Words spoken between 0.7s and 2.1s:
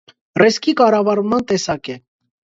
կառավարման տեսակ է։